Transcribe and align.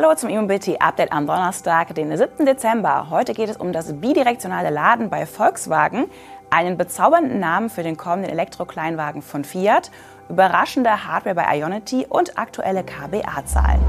Hallo 0.00 0.14
zum 0.14 0.30
E-Mobility 0.30 0.76
Update 0.78 1.10
am 1.10 1.26
Donnerstag, 1.26 1.92
den 1.96 2.16
7. 2.16 2.46
Dezember. 2.46 3.10
Heute 3.10 3.34
geht 3.34 3.48
es 3.48 3.56
um 3.56 3.72
das 3.72 3.92
bidirektionale 4.00 4.70
Laden 4.70 5.10
bei 5.10 5.26
Volkswagen, 5.26 6.04
einen 6.50 6.78
bezaubernden 6.78 7.40
Namen 7.40 7.68
für 7.68 7.82
den 7.82 7.96
kommenden 7.96 8.30
Elektrokleinwagen 8.30 9.22
von 9.22 9.42
Fiat, 9.42 9.90
überraschende 10.28 11.04
Hardware 11.04 11.34
bei 11.34 11.58
Ionity 11.58 12.06
und 12.08 12.38
aktuelle 12.38 12.84
KBA-Zahlen. 12.84 13.80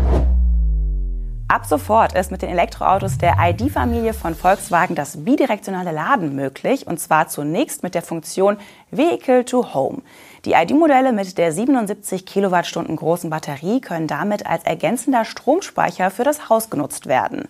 Ab 1.47 1.67
sofort 1.67 2.13
ist 2.13 2.31
mit 2.31 2.41
den 2.41 2.49
Elektroautos 2.49 3.19
der 3.19 3.35
ID-Familie 3.39 4.13
von 4.13 4.33
Volkswagen 4.33 4.95
das 4.95 5.23
bidirektionale 5.23 5.91
Laden 5.91 6.35
möglich, 6.35 6.87
und 6.87 6.99
zwar 6.99 7.27
zunächst 7.27 7.83
mit 7.83 7.93
der 7.93 8.01
Funktion 8.01 8.57
Vehicle 8.89 9.45
to 9.45 9.75
Home. 9.75 10.01
Die 10.45 10.53
ID-Modelle 10.53 11.11
mit 11.11 11.37
der 11.37 11.51
77 11.51 12.25
Kilowattstunden 12.25 12.95
großen 12.95 13.29
Batterie 13.29 13.81
können 13.81 14.07
damit 14.07 14.45
als 14.45 14.63
ergänzender 14.63 15.25
Stromspeicher 15.25 16.11
für 16.11 16.23
das 16.23 16.47
Haus 16.47 16.69
genutzt 16.69 17.07
werden. 17.07 17.49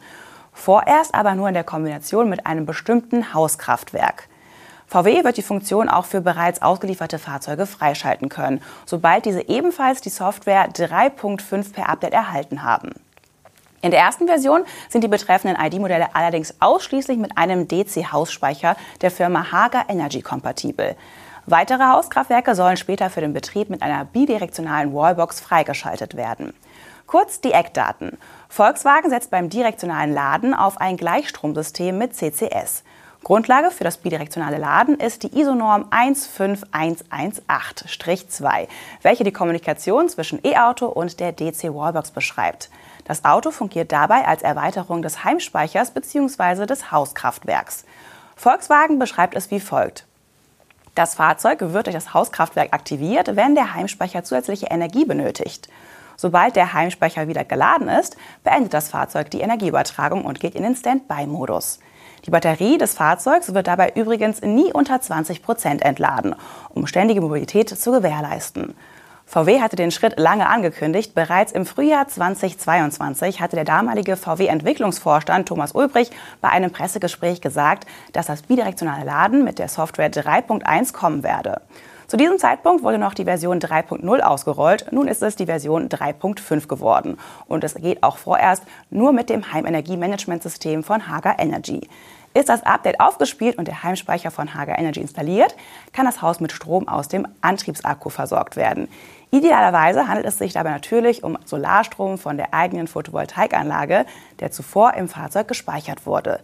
Vorerst 0.54 1.14
aber 1.14 1.36
nur 1.36 1.48
in 1.48 1.54
der 1.54 1.64
Kombination 1.64 2.30
mit 2.30 2.48
einem 2.48 2.66
bestimmten 2.66 3.34
Hauskraftwerk. 3.34 4.28
VW 4.88 5.24
wird 5.24 5.38
die 5.38 5.44
Funktion 5.44 5.88
auch 5.88 6.06
für 6.06 6.20
bereits 6.20 6.64
ausgelieferte 6.64 7.20
Fahrzeuge 7.20 7.68
freischalten 7.68 8.28
können, 8.28 8.60
sobald 8.88 9.26
diese 9.26 9.48
ebenfalls 9.48 10.02
die 10.02 10.10
Software 10.10 10.68
3.5 10.72 11.74
per 11.74 11.90
Update 11.90 12.14
erhalten 12.14 12.64
haben. 12.64 12.90
In 13.84 13.92
der 13.92 14.00
ersten 14.00 14.28
Version 14.28 14.64
sind 14.90 15.04
die 15.04 15.08
betreffenden 15.08 15.64
ID-Modelle 15.64 16.16
allerdings 16.16 16.56
ausschließlich 16.60 17.20
mit 17.20 17.38
einem 17.38 17.68
DC-Hausspeicher 17.68 18.76
der 19.02 19.12
Firma 19.12 19.52
Hager 19.52 19.86
Energy 19.88 20.24
kompatibel. 20.24 20.96
Weitere 21.46 21.84
Hauskraftwerke 21.84 22.56
sollen 22.56 22.78
später 22.78 23.10
für 23.10 23.22
den 23.22 23.34
Betrieb 23.34 23.70
mit 23.70 23.82
einer 23.82 24.06
bidirektionalen 24.06 24.94
Wallbox 24.94 25.40
freigeschaltet 25.40 26.16
werden. 26.16 26.54
Kurz 27.08 27.42
die 27.42 27.54
Eckdaten. 27.54 28.18
Volkswagen 28.50 29.10
setzt 29.10 29.32
beim 29.32 29.50
direktionalen 29.50 30.14
Laden 30.14 30.54
auf 30.54 30.80
ein 30.80 30.96
Gleichstromsystem 30.96 31.98
mit 31.98 32.16
CCS. 32.16 32.84
Grundlage 33.24 33.72
für 33.72 33.84
das 33.84 33.98
bidirektionale 33.98 34.58
Laden 34.58 34.96
ist 34.96 35.24
die 35.24 35.40
ISO-Norm 35.40 35.86
15118-2, 35.90 38.68
welche 39.02 39.24
die 39.24 39.34
Kommunikation 39.34 40.08
zwischen 40.08 40.40
E-Auto 40.46 40.86
und 40.86 41.20
der 41.20 41.34
DC-Wallbox 41.34 42.12
beschreibt. 42.12 42.70
Das 43.06 43.26
Auto 43.26 43.52
fungiert 43.52 43.92
dabei 43.92 44.26
als 44.26 44.42
Erweiterung 44.42 45.02
des 45.02 45.24
Heimspeichers 45.24 45.92
bzw. 45.92 46.66
des 46.66 46.92
Hauskraftwerks. 46.92 47.86
Volkswagen 48.36 49.00
beschreibt 49.00 49.36
es 49.36 49.52
wie 49.52 49.60
folgt. 49.60 50.06
Das 51.00 51.16
Fahrzeug 51.16 51.60
wird 51.62 51.86
durch 51.86 51.96
das 51.96 52.14
Hauskraftwerk 52.14 52.74
aktiviert, 52.74 53.38
wenn 53.38 53.56
der 53.56 53.74
Heimspeicher 53.74 54.26
zusätzliche 54.26 54.66
Energie 54.66 55.06
benötigt. 55.06 55.70
Sobald 56.18 56.58
der 56.58 56.74
Heimspeicher 56.74 57.30
wieder 57.30 57.46
geladen 57.46 57.88
ist, 57.88 58.18
beendet 58.44 58.74
das 58.74 58.90
Fahrzeug 58.90 59.32
die 59.32 59.40
Energieübertragung 59.40 60.26
und 60.26 60.42
geht 60.42 60.56
in 60.56 60.64
den 60.64 60.76
Standby-Modus. 60.76 61.80
Die 62.26 62.32
Batterie 62.32 62.78
des 62.78 62.96
Fahrzeugs 62.96 63.54
wird 63.54 63.68
dabei 63.68 63.94
übrigens 63.96 64.42
nie 64.42 64.74
unter 64.74 65.00
20 65.00 65.42
Prozent 65.42 65.84
entladen, 65.84 66.36
um 66.68 66.86
ständige 66.86 67.22
Mobilität 67.22 67.70
zu 67.70 67.94
gewährleisten. 67.94 68.76
VW 69.30 69.62
hatte 69.62 69.76
den 69.76 69.92
Schritt 69.92 70.18
lange 70.18 70.50
angekündigt. 70.50 71.14
Bereits 71.14 71.52
im 71.52 71.68
Frühjahr 71.68 72.08
2022 72.08 73.40
hatte 73.40 73.56
der 73.56 73.64
damalige 73.64 74.18
VW-Entwicklungsvorstand 74.18 75.48
Thomas 75.48 75.74
Ulbrich 75.74 76.10
bei 76.42 76.50
einem 76.50 76.72
Pressegespräch 76.72 77.40
gesagt, 77.40 77.86
dass 78.12 78.26
das 78.26 78.42
bidirektionale 78.42 79.06
Laden 79.06 79.44
mit 79.44 79.60
der 79.60 79.68
Software 79.68 80.12
3.1 80.12 80.94
kommen 80.94 81.22
werde. 81.22 81.62
Zu 82.08 82.18
diesem 82.18 82.40
Zeitpunkt 82.40 82.82
wurde 82.82 82.98
noch 82.98 83.14
die 83.14 83.26
Version 83.26 83.60
3.0 83.60 84.20
ausgerollt. 84.22 84.92
Nun 84.92 85.08
ist 85.08 85.22
es 85.22 85.36
die 85.36 85.46
Version 85.46 85.90
3.5 85.90 86.66
geworden. 86.68 87.20
Und 87.46 87.64
es 87.64 87.76
geht 87.76 88.02
auch 88.02 88.18
vorerst 88.18 88.64
nur 88.90 89.14
mit 89.14 89.30
dem 89.30 89.54
Heimenergiemanagementsystem 89.54 90.84
von 90.84 91.08
Hager 91.08 91.36
Energy. 91.38 91.88
Ist 92.36 92.50
das 92.50 92.64
Update 92.64 93.00
aufgespielt 93.00 93.58
und 93.58 93.68
der 93.68 93.82
Heimspeicher 93.82 94.30
von 94.30 94.54
Hager 94.54 94.78
Energy 94.78 95.02
installiert, 95.02 95.56
kann 95.94 96.06
das 96.06 96.22
Haus 96.22 96.40
mit 96.40 96.52
Strom 96.52 96.88
aus 96.88 97.08
dem 97.08 97.28
Antriebsakku 97.42 98.10
versorgt 98.10 98.56
werden. 98.56 98.88
Idealerweise 99.32 100.08
handelt 100.08 100.26
es 100.26 100.40
sich 100.40 100.54
dabei 100.54 100.72
natürlich 100.72 101.24
um 101.24 101.38
Solarstrom 101.46 102.18
von 102.18 102.38
der 102.38 102.54
eigenen 102.54 102.88
Photovoltaikanlage, 102.88 104.06
der 104.40 104.52
zuvor 104.52 104.96
im 104.96 105.08
Fahrzeug 105.08 105.48
gespeichert 105.48 106.08
wurde. 106.08 106.40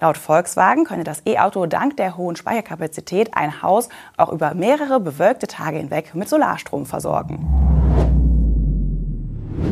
Laut 0.00 0.16
Volkswagen 0.16 0.84
könne 0.84 1.04
das 1.04 1.22
E-Auto 1.26 1.66
dank 1.66 1.96
der 1.98 2.16
hohen 2.16 2.34
Speicherkapazität 2.34 3.36
ein 3.36 3.62
Haus 3.62 3.90
auch 4.16 4.32
über 4.32 4.54
mehrere 4.54 4.98
bewölkte 4.98 5.46
Tage 5.46 5.76
hinweg 5.76 6.14
mit 6.14 6.28
Solarstrom 6.28 6.86
versorgen. 6.86 7.46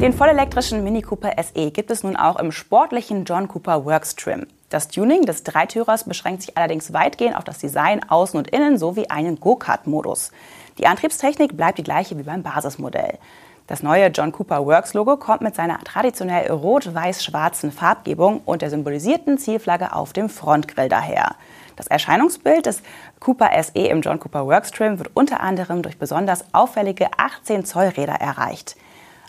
Den 0.00 0.12
vollelektrischen 0.12 0.84
Mini 0.84 1.02
Cooper 1.02 1.32
SE 1.42 1.70
gibt 1.70 1.90
es 1.90 2.04
nun 2.04 2.16
auch 2.16 2.38
im 2.38 2.52
sportlichen 2.52 3.24
John 3.24 3.48
Cooper 3.48 3.84
Works 3.86 4.16
Trim. 4.16 4.46
Das 4.68 4.88
Tuning 4.88 5.22
des 5.22 5.42
Dreitürers 5.42 6.04
beschränkt 6.04 6.42
sich 6.42 6.56
allerdings 6.56 6.92
weitgehend 6.92 7.36
auf 7.36 7.44
das 7.44 7.58
Design 7.58 8.00
außen 8.08 8.38
und 8.38 8.48
innen 8.48 8.78
sowie 8.78 9.08
einen 9.08 9.40
Go-Kart-Modus. 9.40 10.30
Die 10.80 10.86
Antriebstechnik 10.86 11.58
bleibt 11.58 11.76
die 11.76 11.82
gleiche 11.82 12.16
wie 12.16 12.22
beim 12.22 12.42
Basismodell. 12.42 13.18
Das 13.66 13.82
neue 13.82 14.06
John 14.06 14.32
Cooper 14.32 14.64
Works 14.64 14.94
Logo 14.94 15.18
kommt 15.18 15.42
mit 15.42 15.54
seiner 15.54 15.78
traditionell 15.80 16.50
rot-weiß-schwarzen 16.50 17.70
Farbgebung 17.70 18.40
und 18.46 18.62
der 18.62 18.70
symbolisierten 18.70 19.36
Zielflagge 19.36 19.94
auf 19.94 20.14
dem 20.14 20.30
Frontgrill 20.30 20.88
daher. 20.88 21.36
Das 21.76 21.86
Erscheinungsbild 21.86 22.64
des 22.64 22.82
Cooper 23.20 23.50
SE 23.62 23.78
im 23.78 24.00
John 24.00 24.18
Cooper 24.18 24.46
Works 24.46 24.70
Trim 24.70 24.98
wird 24.98 25.10
unter 25.14 25.40
anderem 25.40 25.82
durch 25.82 25.98
besonders 25.98 26.46
auffällige 26.54 27.08
18 27.18 27.66
Zoll 27.66 27.88
Räder 27.88 28.14
erreicht. 28.14 28.74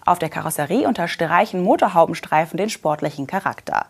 Auf 0.05 0.19
der 0.19 0.29
Karosserie 0.29 0.87
unterstreichen 0.87 1.63
Motorhaubenstreifen 1.63 2.55
den 2.55 2.69
sportlichen 2.69 3.27
Charakter. 3.27 3.87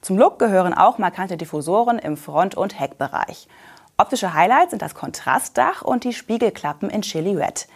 Zum 0.00 0.16
Look 0.16 0.38
gehören 0.38 0.74
auch 0.74 0.96
markante 0.96 1.36
Diffusoren 1.36 1.98
im 1.98 2.16
Front- 2.16 2.56
und 2.56 2.80
Heckbereich. 2.80 3.46
Optische 3.98 4.34
Highlights 4.34 4.70
sind 4.70 4.82
das 4.82 4.94
Kontrastdach 4.94 5.82
und 5.82 6.04
die 6.04 6.12
Spiegelklappen 6.12 6.88
in 6.90 7.02
Silhouette. 7.02 7.66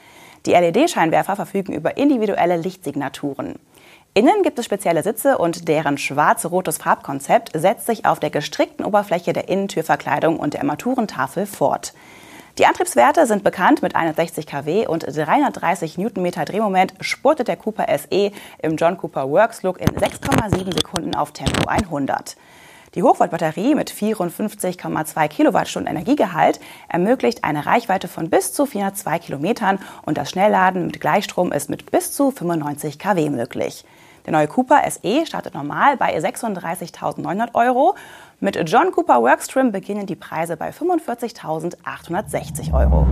Die 0.47 0.53
LED-Scheinwerfer 0.53 1.37
verfügen 1.37 1.72
über 1.72 1.97
individuelle 1.97 2.56
Lichtsignaturen. 2.56 3.59
Innen 4.15 4.43
gibt 4.43 4.59
es 4.59 4.65
spezielle 4.65 5.03
Sitze 5.03 5.37
und 5.37 5.69
deren 5.69 5.99
schwarz-rotes 5.99 6.78
Farbkonzept 6.78 7.50
setzt 7.55 7.87
sich 7.87 8.06
auf 8.06 8.19
der 8.19 8.31
gestrickten 8.31 8.87
Oberfläche 8.87 9.34
der 9.34 9.49
Innentürverkleidung 9.50 10.38
und 10.38 10.55
der 10.55 10.60
Armaturentafel 10.60 11.44
fort. 11.44 11.93
Die 12.59 12.65
Antriebswerte 12.65 13.26
sind 13.26 13.44
bekannt. 13.44 13.82
Mit 13.82 13.94
160 13.94 14.47
kW 14.47 14.87
und 14.87 15.05
330 15.06 15.99
Newtonmeter 15.99 16.47
Drehmoment 16.47 16.94
spurtet 17.03 17.49
der 17.49 17.56
Cooper 17.56 17.87
SE 17.99 18.32
im 18.62 18.76
John 18.76 18.97
Cooper 18.97 19.28
Works 19.28 19.62
Look 19.62 19.78
in 19.78 19.88
6,7 19.88 20.72
Sekunden 20.72 21.15
auf 21.15 21.32
Tempo 21.32 21.69
100. 21.69 22.37
Die 22.96 23.02
Hochvoltbatterie 23.02 23.74
mit 23.74 23.90
54,2 23.90 25.28
Kilowattstunden 25.28 25.94
Energiegehalt 25.94 26.60
ermöglicht 26.88 27.44
eine 27.44 27.66
Reichweite 27.66 28.08
von 28.08 28.30
bis 28.30 28.54
zu 28.54 28.64
402 28.64 29.18
Kilometern 29.18 29.78
und 30.06 30.16
das 30.16 30.30
Schnellladen 30.30 30.86
mit 30.86 31.02
Gleichstrom 31.02 31.52
ist 31.52 31.68
mit 31.68 31.90
bis 31.90 32.12
zu 32.12 32.30
95 32.30 32.98
kW 32.98 33.28
möglich. 33.28 33.84
Der 34.24 34.32
neue 34.32 34.48
Cooper 34.48 34.82
SE 34.90 35.26
startet 35.26 35.52
normal 35.52 35.98
bei 35.98 36.16
36.900 36.16 37.50
Euro. 37.52 37.96
Mit 38.40 38.58
John 38.66 38.92
Cooper 38.92 39.20
Workstream 39.20 39.72
beginnen 39.72 40.06
die 40.06 40.16
Preise 40.16 40.56
bei 40.56 40.70
45.860 40.70 42.72
Euro. 42.72 43.06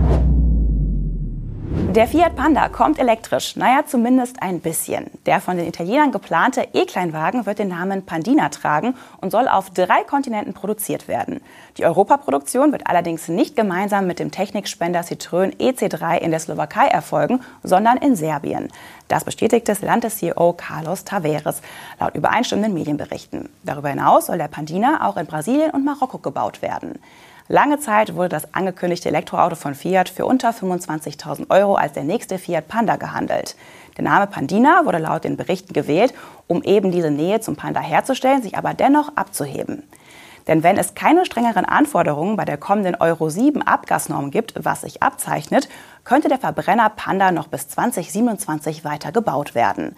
Der 1.95 2.09
Fiat 2.09 2.35
Panda 2.35 2.67
kommt 2.67 2.99
elektrisch, 2.99 3.55
naja, 3.55 3.85
zumindest 3.87 4.41
ein 4.41 4.59
bisschen. 4.59 5.05
Der 5.25 5.39
von 5.39 5.55
den 5.55 5.65
Italienern 5.65 6.11
geplante 6.11 6.67
E-Kleinwagen 6.73 7.45
wird 7.45 7.59
den 7.59 7.69
Namen 7.69 8.05
Pandina 8.05 8.49
tragen 8.49 8.95
und 9.21 9.31
soll 9.31 9.47
auf 9.47 9.69
drei 9.69 10.03
Kontinenten 10.03 10.53
produziert 10.53 11.07
werden. 11.07 11.39
Die 11.77 11.85
Europaproduktion 11.85 12.73
wird 12.73 12.87
allerdings 12.87 13.29
nicht 13.29 13.55
gemeinsam 13.55 14.07
mit 14.07 14.19
dem 14.19 14.29
Technikspender 14.29 15.03
Citroën 15.03 15.55
EC3 15.55 16.17
in 16.17 16.31
der 16.31 16.41
Slowakei 16.41 16.87
erfolgen, 16.87 17.39
sondern 17.63 17.95
in 17.95 18.17
Serbien. 18.17 18.67
Das 19.07 19.23
bestätigte 19.23 19.73
Landes-CEO 19.79 20.51
Carlos 20.51 21.05
Taveres 21.05 21.61
laut 22.01 22.13
übereinstimmenden 22.13 22.73
Medienberichten. 22.73 23.47
Darüber 23.63 23.87
hinaus 23.87 24.25
soll 24.25 24.37
der 24.37 24.49
Pandina 24.49 25.07
auch 25.07 25.15
in 25.15 25.27
Brasilien 25.27 25.71
und 25.71 25.85
Marokko 25.85 26.17
gebaut 26.17 26.61
werden. 26.61 26.99
Lange 27.47 27.79
Zeit 27.79 28.15
wurde 28.15 28.29
das 28.29 28.55
angekündigte 28.55 29.09
Elektroauto 29.09 29.55
von 29.55 29.75
Fiat 29.75 30.09
für 30.09 30.25
unter 30.25 30.49
25.000 30.49 31.51
Euro 31.51 31.75
als 31.75 31.93
der 31.93 32.03
nächste 32.03 32.39
Fiat 32.39 32.67
Panda 32.67 32.95
gehandelt. 32.95 33.55
Der 33.97 34.03
Name 34.03 34.25
Pandina 34.25 34.83
wurde 34.85 34.97
laut 34.97 35.25
den 35.25 35.37
Berichten 35.37 35.71
gewählt, 35.71 36.15
um 36.47 36.63
eben 36.63 36.91
diese 36.91 37.11
Nähe 37.11 37.41
zum 37.41 37.55
Panda 37.55 37.81
herzustellen, 37.81 38.41
sich 38.41 38.57
aber 38.57 38.73
dennoch 38.73 39.15
abzuheben. 39.15 39.83
Denn 40.47 40.63
wenn 40.63 40.77
es 40.77 40.95
keine 40.95 41.23
strengeren 41.23 41.65
Anforderungen 41.65 42.35
bei 42.35 42.45
der 42.45 42.57
kommenden 42.57 42.95
Euro 42.95 43.29
7 43.29 43.61
Abgasnorm 43.61 44.31
gibt, 44.31 44.53
was 44.65 44.81
sich 44.81 45.03
abzeichnet, 45.03 45.69
könnte 46.03 46.29
der 46.29 46.39
Verbrenner 46.39 46.89
Panda 46.89 47.31
noch 47.31 47.47
bis 47.47 47.67
2027 47.67 48.83
weiter 48.83 49.11
gebaut 49.11 49.53
werden. 49.53 49.95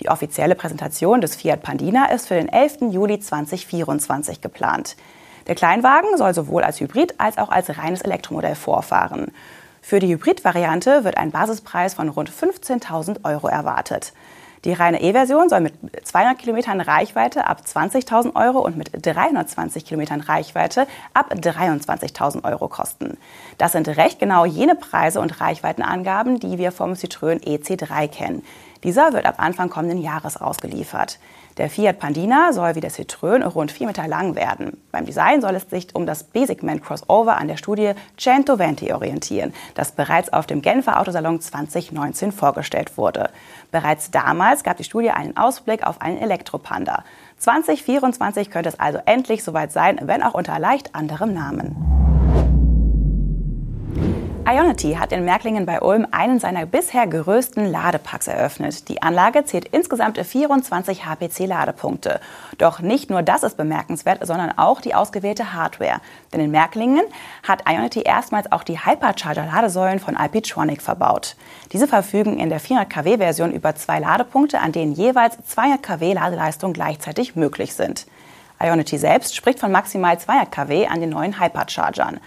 Die 0.00 0.08
offizielle 0.08 0.56
Präsentation 0.56 1.20
des 1.20 1.36
Fiat 1.36 1.62
Pandina 1.62 2.06
ist 2.06 2.26
für 2.26 2.34
den 2.34 2.48
11. 2.48 2.90
Juli 2.90 3.20
2024 3.20 4.40
geplant. 4.40 4.96
Der 5.48 5.54
Kleinwagen 5.54 6.16
soll 6.18 6.34
sowohl 6.34 6.62
als 6.62 6.78
Hybrid 6.78 7.14
als 7.18 7.38
auch 7.38 7.48
als 7.48 7.76
reines 7.78 8.02
Elektromodell 8.02 8.54
vorfahren. 8.54 9.32
Für 9.80 9.98
die 9.98 10.08
Hybrid-Variante 10.08 11.04
wird 11.04 11.16
ein 11.16 11.30
Basispreis 11.30 11.94
von 11.94 12.10
rund 12.10 12.30
15.000 12.30 13.24
Euro 13.24 13.48
erwartet. 13.48 14.12
Die 14.64 14.72
reine 14.72 15.00
E-Version 15.00 15.48
soll 15.48 15.60
mit 15.60 15.74
200 16.04 16.38
Kilometern 16.38 16.80
Reichweite 16.80 17.46
ab 17.46 17.62
20.000 17.64 18.34
Euro 18.34 18.58
und 18.58 18.76
mit 18.76 18.90
320 18.92 19.84
Kilometern 19.84 20.20
Reichweite 20.20 20.86
ab 21.14 21.32
23.000 21.32 22.44
Euro 22.44 22.68
kosten. 22.68 23.16
Das 23.56 23.72
sind 23.72 23.88
recht 23.88 24.18
genau 24.18 24.44
jene 24.44 24.74
Preise 24.74 25.20
und 25.20 25.40
Reichweitenangaben, 25.40 26.40
die 26.40 26.58
wir 26.58 26.72
vom 26.72 26.92
Citroën 26.92 27.42
EC3 27.42 28.08
kennen. 28.08 28.42
Dieser 28.84 29.12
wird 29.12 29.26
ab 29.26 29.36
Anfang 29.38 29.70
kommenden 29.70 30.00
Jahres 30.00 30.36
ausgeliefert. 30.36 31.18
Der 31.58 31.68
Fiat 31.68 31.98
Pandina 31.98 32.52
soll 32.52 32.76
wie 32.76 32.80
der 32.80 32.92
Citroën 32.92 33.42
rund 33.44 33.72
4 33.72 33.88
Meter 33.88 34.06
lang 34.06 34.36
werden. 34.36 34.80
Beim 34.92 35.04
Design 35.04 35.40
soll 35.40 35.56
es 35.56 35.68
sich 35.68 35.92
um 35.94 36.06
das 36.06 36.22
B-Segment 36.22 36.84
Crossover 36.84 37.36
an 37.36 37.48
der 37.48 37.56
Studie 37.56 37.94
Centoventi 38.16 38.92
orientieren, 38.92 39.52
das 39.74 39.90
bereits 39.90 40.32
auf 40.32 40.46
dem 40.46 40.62
Genfer 40.62 41.00
Autosalon 41.00 41.40
2019 41.40 42.30
vorgestellt 42.30 42.96
wurde. 42.96 43.30
Bereits 43.72 44.12
damals 44.12 44.62
gab 44.62 44.76
die 44.76 44.84
Studie 44.84 45.10
einen 45.10 45.36
Ausblick 45.36 45.84
auf 45.84 46.00
einen 46.00 46.18
Elektropanda. 46.18 47.02
2024 47.38 48.50
könnte 48.50 48.68
es 48.68 48.78
also 48.78 49.00
endlich 49.04 49.42
soweit 49.42 49.72
sein, 49.72 49.98
wenn 50.02 50.22
auch 50.22 50.34
unter 50.34 50.58
leicht 50.60 50.94
anderem 50.94 51.34
Namen. 51.34 52.07
Ionity 54.50 54.94
hat 54.94 55.12
in 55.12 55.26
Märklingen 55.26 55.66
bei 55.66 55.82
Ulm 55.82 56.06
einen 56.10 56.40
seiner 56.40 56.64
bisher 56.64 57.06
größten 57.06 57.70
Ladepacks 57.70 58.28
eröffnet. 58.28 58.88
Die 58.88 59.02
Anlage 59.02 59.44
zählt 59.44 59.66
insgesamt 59.66 60.16
24 60.16 61.04
HPC-Ladepunkte. 61.04 62.18
Doch 62.56 62.80
nicht 62.80 63.10
nur 63.10 63.20
das 63.20 63.42
ist 63.42 63.58
bemerkenswert, 63.58 64.26
sondern 64.26 64.56
auch 64.56 64.80
die 64.80 64.94
ausgewählte 64.94 65.52
Hardware. 65.52 66.00
Denn 66.32 66.40
in 66.40 66.50
Märklingen 66.50 67.04
hat 67.46 67.64
Ionity 67.68 68.00
erstmals 68.00 68.50
auch 68.50 68.62
die 68.62 68.78
Hypercharger-Ladesäulen 68.78 69.98
von 69.98 70.16
Alpitronic 70.16 70.80
verbaut. 70.80 71.36
Diese 71.72 71.86
verfügen 71.86 72.38
in 72.38 72.48
der 72.48 72.60
400 72.60 72.88
kW-Version 72.88 73.52
über 73.52 73.76
zwei 73.76 73.98
Ladepunkte, 73.98 74.60
an 74.60 74.72
denen 74.72 74.92
jeweils 74.92 75.36
200 75.46 75.82
kW 75.82 76.14
Ladeleistung 76.14 76.72
gleichzeitig 76.72 77.36
möglich 77.36 77.74
sind. 77.74 78.06
Ionity 78.60 78.96
selbst 78.96 79.36
spricht 79.36 79.60
von 79.60 79.70
maximal 79.70 80.18
200 80.18 80.50
kW 80.50 80.86
an 80.86 81.00
den 81.00 81.10
neuen 81.10 81.38
Hyperchargern. 81.38 82.18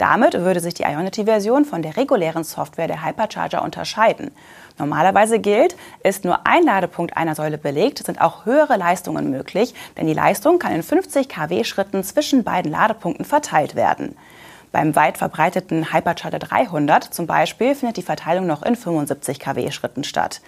Damit 0.00 0.32
würde 0.32 0.60
sich 0.60 0.72
die 0.72 0.84
Ionity-Version 0.84 1.66
von 1.66 1.82
der 1.82 1.98
regulären 1.98 2.42
Software 2.42 2.86
der 2.86 3.04
Hypercharger 3.04 3.62
unterscheiden. 3.62 4.30
Normalerweise 4.78 5.40
gilt, 5.40 5.76
ist 6.02 6.24
nur 6.24 6.46
ein 6.46 6.62
Ladepunkt 6.62 7.18
einer 7.18 7.34
Säule 7.34 7.58
belegt, 7.58 7.98
sind 7.98 8.18
auch 8.18 8.46
höhere 8.46 8.78
Leistungen 8.78 9.30
möglich, 9.30 9.74
denn 9.98 10.06
die 10.06 10.14
Leistung 10.14 10.58
kann 10.58 10.74
in 10.74 10.82
50 10.82 11.28
kW 11.28 11.64
Schritten 11.64 12.02
zwischen 12.02 12.44
beiden 12.44 12.72
Ladepunkten 12.72 13.26
verteilt 13.26 13.74
werden. 13.74 14.16
Beim 14.72 14.96
weit 14.96 15.18
verbreiteten 15.18 15.92
Hypercharger 15.92 16.38
300 16.38 17.04
zum 17.04 17.26
Beispiel 17.26 17.74
findet 17.74 17.98
die 17.98 18.02
Verteilung 18.02 18.46
noch 18.46 18.62
in 18.62 18.76
75 18.76 19.38
kW 19.38 19.70
Schritten 19.70 20.04
statt. 20.04 20.40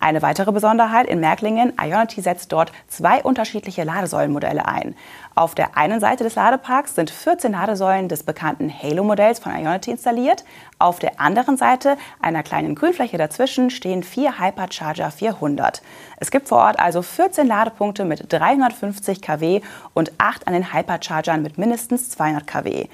Eine 0.00 0.22
weitere 0.22 0.52
Besonderheit 0.52 1.06
in 1.06 1.18
Märklingen, 1.18 1.72
Ionity 1.80 2.20
setzt 2.20 2.52
dort 2.52 2.70
zwei 2.86 3.22
unterschiedliche 3.22 3.82
Ladesäulenmodelle 3.82 4.66
ein. 4.66 4.94
Auf 5.34 5.54
der 5.54 5.76
einen 5.76 5.98
Seite 5.98 6.22
des 6.24 6.36
Ladeparks 6.36 6.94
sind 6.94 7.10
14 7.10 7.52
Ladesäulen 7.52 8.08
des 8.08 8.22
bekannten 8.22 8.72
Halo-Modells 8.72 9.40
von 9.40 9.52
Ionity 9.52 9.90
installiert. 9.90 10.44
Auf 10.78 11.00
der 11.00 11.20
anderen 11.20 11.56
Seite, 11.56 11.96
einer 12.20 12.44
kleinen 12.44 12.76
Grünfläche 12.76 13.18
dazwischen, 13.18 13.70
stehen 13.70 14.04
vier 14.04 14.38
Hypercharger 14.38 15.10
400. 15.10 15.82
Es 16.18 16.30
gibt 16.30 16.48
vor 16.48 16.58
Ort 16.58 16.78
also 16.78 17.02
14 17.02 17.46
Ladepunkte 17.46 18.04
mit 18.04 18.32
350 18.32 19.20
kW 19.20 19.62
und 19.94 20.12
acht 20.18 20.46
an 20.46 20.52
den 20.52 20.72
Hyperchargern 20.72 21.42
mit 21.42 21.58
mindestens 21.58 22.10
200 22.10 22.46
kW. 22.46 22.88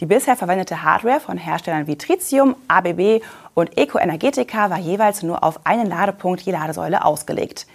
Die 0.00 0.06
bisher 0.06 0.36
verwendete 0.36 0.82
Hardware 0.82 1.20
von 1.20 1.38
Herstellern 1.38 1.86
wie 1.86 1.96
Tritium, 1.96 2.54
ABB 2.68 3.22
und 3.54 3.78
Eco 3.78 3.98
Energetica 3.98 4.68
war 4.68 4.78
jeweils 4.78 5.22
nur 5.22 5.42
auf 5.42 5.60
einen 5.64 5.86
Ladepunkt 5.86 6.42
je 6.42 6.52
Ladesäule 6.52 7.02
ausgelegt. 7.02 7.66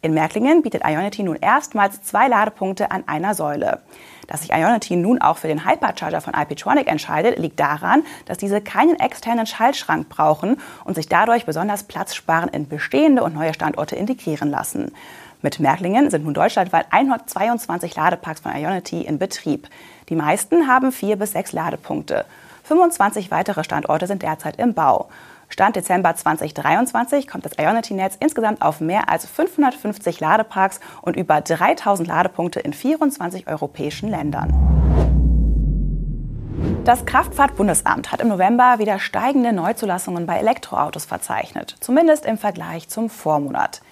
In 0.00 0.14
Märklingen 0.14 0.62
bietet 0.62 0.82
Ionity 0.84 1.24
nun 1.24 1.36
erstmals 1.36 2.02
zwei 2.02 2.28
Ladepunkte 2.28 2.90
an 2.90 3.08
einer 3.08 3.34
Säule. 3.34 3.80
Dass 4.28 4.42
sich 4.42 4.52
Ionity 4.52 4.96
nun 4.96 5.20
auch 5.20 5.38
für 5.38 5.48
den 5.48 5.68
Hypercharger 5.68 6.20
von 6.20 6.34
IPtronic 6.34 6.86
entscheidet, 6.88 7.38
liegt 7.38 7.58
daran, 7.58 8.04
dass 8.26 8.38
diese 8.38 8.60
keinen 8.60 9.00
externen 9.00 9.46
Schaltschrank 9.46 10.08
brauchen 10.08 10.60
und 10.84 10.94
sich 10.94 11.08
dadurch 11.08 11.44
besonders 11.44 11.84
platzsparend 11.84 12.54
in 12.54 12.68
bestehende 12.68 13.24
und 13.24 13.34
neue 13.34 13.54
Standorte 13.54 13.96
integrieren 13.96 14.50
lassen. 14.50 14.92
Mit 15.44 15.60
Märklingen 15.60 16.08
sind 16.08 16.24
nun 16.24 16.32
deutschlandweit 16.32 16.86
122 16.88 17.94
Ladeparks 17.94 18.40
von 18.40 18.56
Ionity 18.56 19.02
in 19.02 19.18
Betrieb. 19.18 19.68
Die 20.08 20.16
meisten 20.16 20.68
haben 20.68 20.90
vier 20.90 21.16
bis 21.16 21.32
sechs 21.32 21.52
Ladepunkte. 21.52 22.24
25 22.62 23.30
weitere 23.30 23.62
Standorte 23.62 24.06
sind 24.06 24.22
derzeit 24.22 24.58
im 24.58 24.72
Bau. 24.72 25.10
Stand 25.50 25.76
Dezember 25.76 26.16
2023 26.16 27.28
kommt 27.28 27.44
das 27.44 27.58
Ionity-Netz 27.58 28.16
insgesamt 28.20 28.62
auf 28.62 28.80
mehr 28.80 29.10
als 29.10 29.26
550 29.26 30.18
Ladeparks 30.18 30.80
und 31.02 31.14
über 31.14 31.42
3000 31.42 32.08
Ladepunkte 32.08 32.60
in 32.60 32.72
24 32.72 33.46
europäischen 33.46 34.08
Ländern. 34.08 34.74
Das 36.84 37.04
Kraftfahrtbundesamt 37.04 38.12
hat 38.12 38.22
im 38.22 38.28
November 38.28 38.78
wieder 38.78 38.98
steigende 38.98 39.52
Neuzulassungen 39.52 40.24
bei 40.24 40.38
Elektroautos 40.38 41.04
verzeichnet, 41.04 41.76
zumindest 41.80 42.24
im 42.24 42.38
Vergleich 42.38 42.88
zum 42.88 43.10
Vormonat. 43.10 43.82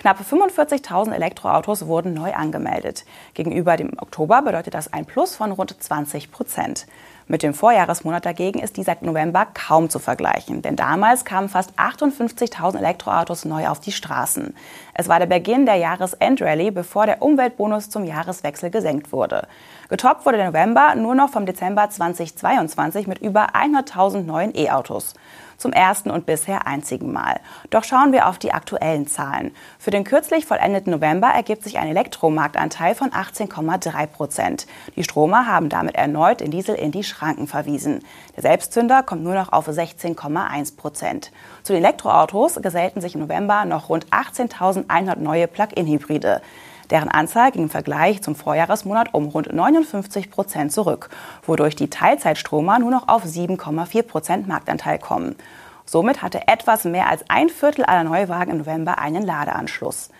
Knapp 0.00 0.20
45.000 0.20 1.12
Elektroautos 1.12 1.88
wurden 1.88 2.14
neu 2.14 2.32
angemeldet. 2.32 3.04
Gegenüber 3.34 3.76
dem 3.76 3.90
Oktober 3.98 4.42
bedeutet 4.42 4.74
das 4.74 4.92
ein 4.92 5.06
Plus 5.06 5.34
von 5.34 5.50
rund 5.50 5.74
20 5.82 6.30
Prozent. 6.30 6.86
Mit 7.26 7.42
dem 7.42 7.52
Vorjahresmonat 7.52 8.24
dagegen 8.24 8.60
ist 8.60 8.76
dieser 8.76 8.96
November 9.00 9.46
kaum 9.52 9.90
zu 9.90 9.98
vergleichen, 9.98 10.62
denn 10.62 10.76
damals 10.76 11.24
kamen 11.24 11.48
fast 11.48 11.72
58.000 11.78 12.78
Elektroautos 12.78 13.44
neu 13.44 13.68
auf 13.68 13.80
die 13.80 13.92
Straßen. 13.92 14.54
Es 14.94 15.08
war 15.08 15.18
der 15.18 15.26
Beginn 15.26 15.66
der 15.66 15.74
Jahresendrallye, 15.74 16.70
bevor 16.70 17.06
der 17.06 17.20
Umweltbonus 17.20 17.90
zum 17.90 18.04
Jahreswechsel 18.04 18.70
gesenkt 18.70 19.12
wurde. 19.12 19.46
Getoppt 19.90 20.24
wurde 20.24 20.38
der 20.38 20.46
November 20.46 20.94
nur 20.94 21.14
noch 21.14 21.28
vom 21.28 21.44
Dezember 21.44 21.90
2022 21.90 23.08
mit 23.08 23.18
über 23.18 23.48
100.000 23.54 24.22
neuen 24.22 24.56
E-Autos 24.56 25.14
zum 25.58 25.72
ersten 25.72 26.10
und 26.10 26.24
bisher 26.24 26.66
einzigen 26.66 27.12
Mal. 27.12 27.40
Doch 27.68 27.84
schauen 27.84 28.12
wir 28.12 28.28
auf 28.28 28.38
die 28.38 28.52
aktuellen 28.52 29.06
Zahlen. 29.06 29.54
Für 29.78 29.90
den 29.90 30.04
kürzlich 30.04 30.46
vollendeten 30.46 30.92
November 30.92 31.28
ergibt 31.28 31.64
sich 31.64 31.78
ein 31.78 31.88
Elektromarktanteil 31.88 32.94
von 32.94 33.10
18,3 33.10 34.06
Prozent. 34.06 34.66
Die 34.96 35.04
Stromer 35.04 35.46
haben 35.46 35.68
damit 35.68 35.96
erneut 35.96 36.40
den 36.40 36.50
Diesel 36.50 36.76
in 36.76 36.92
die 36.92 37.04
Schranken 37.04 37.46
verwiesen. 37.46 38.04
Der 38.36 38.42
Selbstzünder 38.42 39.02
kommt 39.02 39.24
nur 39.24 39.34
noch 39.34 39.52
auf 39.52 39.68
16,1 39.68 40.76
Prozent. 40.76 41.32
Zu 41.64 41.74
den 41.74 41.84
Elektroautos 41.84 42.54
gesellten 42.62 43.00
sich 43.00 43.14
im 43.14 43.20
November 43.20 43.64
noch 43.64 43.88
rund 43.88 44.06
18.100 44.06 45.18
neue 45.18 45.48
Plug-in-Hybride. 45.48 46.40
Deren 46.90 47.08
Anzahl 47.08 47.50
ging 47.50 47.64
im 47.64 47.70
Vergleich 47.70 48.22
zum 48.22 48.34
Vorjahresmonat 48.34 49.12
um 49.12 49.26
rund 49.26 49.52
59 49.52 50.30
Prozent 50.30 50.72
zurück, 50.72 51.10
wodurch 51.44 51.76
die 51.76 51.90
Teilzeitstromer 51.90 52.78
nur 52.78 52.90
noch 52.90 53.08
auf 53.08 53.24
7,4 53.24 54.02
Prozent 54.02 54.48
Marktanteil 54.48 54.98
kommen. 54.98 55.36
Somit 55.84 56.22
hatte 56.22 56.48
etwas 56.48 56.84
mehr 56.84 57.08
als 57.08 57.24
ein 57.28 57.48
Viertel 57.48 57.84
aller 57.84 58.04
Neuwagen 58.04 58.52
im 58.52 58.58
November 58.58 58.98
einen 58.98 59.22
Ladeanschluss. 59.22 60.10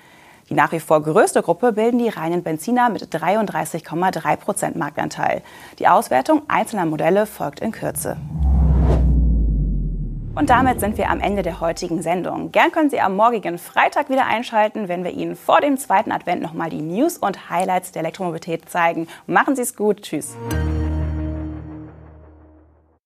Die 0.49 0.55
nach 0.55 0.73
wie 0.73 0.81
vor 0.81 1.03
größte 1.03 1.43
Gruppe 1.43 1.73
bilden 1.73 1.99
die 1.99 2.09
reinen 2.09 2.43
Benziner 2.43 2.89
mit 2.89 3.15
33,3 3.15 4.37
Prozent 4.37 4.77
Marktanteil. 4.77 5.43
Die 5.79 5.89
Auswertung 5.89 6.43
einzelner 6.49 6.87
Modelle 6.87 7.27
folgt 7.27 7.61
in 7.61 7.73
Kürze. 7.73 8.17
Und 10.39 10.51
damit 10.51 10.79
sind 10.79 10.97
wir 10.99 11.11
am 11.11 11.19
Ende 11.19 11.43
der 11.43 11.61
heutigen 11.61 12.01
Sendung. 12.01 12.53
Gern 12.53 12.71
können 12.71 12.91
Sie 12.91 13.01
am 13.01 13.17
morgigen 13.17 13.59
Freitag 13.59 14.09
wieder 14.09 14.27
einschalten, 14.27 14.87
wenn 14.87 15.03
wir 15.03 15.11
Ihnen 15.11 15.35
vor 15.35 15.61
dem 15.61 15.77
zweiten 15.77 16.13
Advent 16.13 16.43
nochmal 16.43 16.71
die 16.71 16.81
News 16.81 17.19
und 17.19 17.51
Highlights 17.51 17.91
der 17.91 18.03
Elektromobilität 18.03 18.69
zeigen. 18.69 19.09
Machen 19.27 19.57
Sie 19.57 19.63
es 19.63 19.75
gut. 19.75 20.03
Tschüss. 20.03 20.37